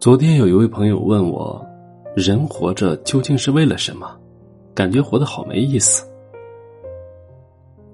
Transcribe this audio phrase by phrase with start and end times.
[0.00, 1.60] 昨天有一位朋友问我
[2.14, 4.16] ：“人活着究竟是为了什么？”
[4.72, 6.06] 感觉活得好没意思。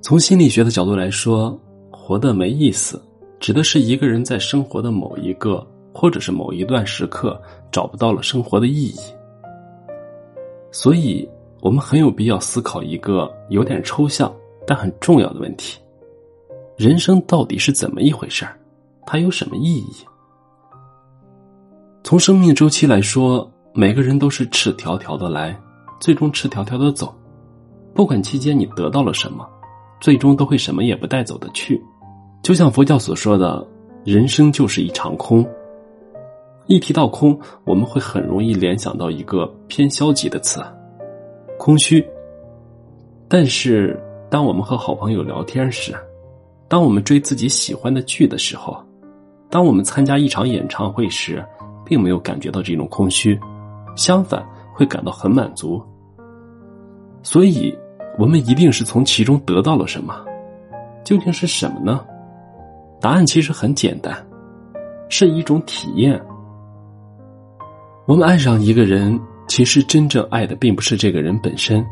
[0.00, 1.58] 从心理学的角度来说，
[1.90, 3.02] 活得没意思，
[3.40, 7.40] 指的是一个人在生活的某一个或者是某一段时刻
[7.72, 9.00] 找不到了生活的意义。
[10.70, 11.28] 所以，
[11.60, 14.32] 我们很有必要思考一个有点抽象
[14.64, 15.80] 但很重要的问题：
[16.76, 18.56] 人生到底是怎么一回事儿？
[19.04, 19.92] 它有什么意义？
[22.08, 25.54] 从生命周期来说，每个人都是赤条条的来，
[26.00, 27.14] 最终赤条条的走。
[27.94, 29.46] 不管期间你得到了什么，
[30.00, 31.78] 最终都会什么也不带走的去。
[32.42, 33.62] 就像佛教所说的，
[34.06, 35.46] 人生就是一场空。
[36.66, 40.62] 一提到空，我们会很容易联想到一个偏消极的词——
[41.60, 42.02] 空虚。
[43.28, 45.94] 但是，当我们和好朋友聊天时，
[46.68, 48.82] 当我们追自己喜欢的剧的时候，
[49.50, 51.44] 当我们参加一场演唱会时，
[51.88, 53.38] 并没有感觉到这种空虚，
[53.96, 54.44] 相反
[54.74, 55.82] 会感到很满足。
[57.22, 57.76] 所以，
[58.18, 60.14] 我们一定是从其中得到了什么？
[61.04, 62.04] 究竟是什么呢？
[63.00, 64.14] 答案其实很简单，
[65.08, 66.20] 是一种体验。
[68.06, 71.84] 我们爱上一个人，其实真正爱的并不是这个人本身，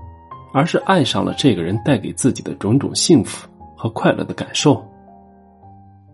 [0.53, 4.85] 而是爱上了这个人带给自己的种种幸福和快乐的感受。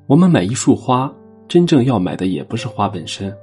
[0.07, 1.13] 我们买一束花，
[1.49, 3.35] 真正要买的也不是花本身。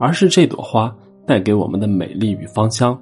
[0.00, 0.94] 而是这朵花
[1.26, 2.98] 带给我们的美丽与芳香。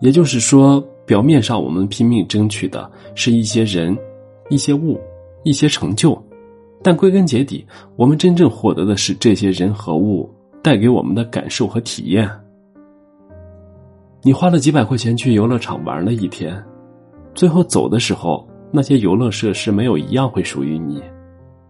[0.00, 3.96] 也就是说，表面上我们拼命争取的是一些人、
[4.50, 5.00] 一些物、
[5.42, 6.22] 一些成就，
[6.82, 10.30] 但归根结底，我们真正获得的是这些人和物
[10.62, 12.30] 带给我们的感受和体验。
[14.22, 16.62] 你花了几百块钱去游乐场玩了一天，
[17.34, 21.02] 最后走的时候，那些游乐设施没有一样会属于你，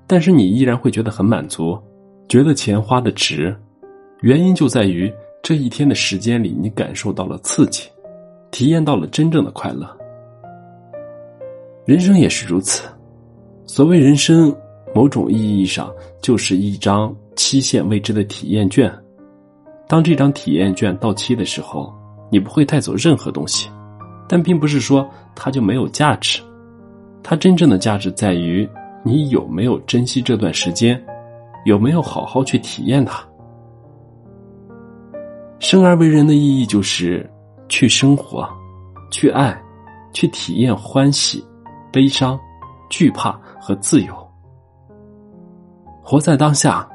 [0.08, 1.80] 但是你依然会觉得很满足。
[2.30, 3.52] 觉得钱花的值，
[4.20, 7.88] 原因就在于这一天的时间里，你感受到了刺激，
[8.52, 9.84] 体验到了真正的快乐。
[11.84, 12.84] 人生也是如此，
[13.66, 14.56] 所谓人生，
[14.94, 15.92] 某种意义上
[16.22, 18.88] 就是一张期限未知的体验券。
[19.88, 21.92] 当这张体验券到期的时候，
[22.30, 23.68] 你不会带走任何东西，
[24.28, 25.04] 但并不是说
[25.34, 26.40] 它就没有价值。
[27.24, 28.68] 它真正的价值在于
[29.02, 31.04] 你有没有珍惜这段时间。
[31.64, 33.22] 有没有好好去体验它？
[35.58, 37.30] 生而为人的意义就是
[37.68, 38.48] 去生活，
[39.10, 39.60] 去爱，
[40.12, 41.44] 去体验欢喜、
[41.92, 42.40] 悲伤、
[42.88, 44.14] 惧怕和自由。
[46.02, 46.88] 活在当下，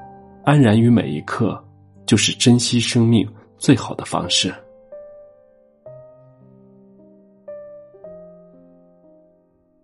[0.44, 1.64] 安然于每一刻，
[2.06, 3.26] 就是珍惜生命
[3.58, 4.54] 最好的方式。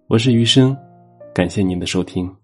[0.08, 0.75] 我是余生，
[1.34, 2.41] 感谢您的收听。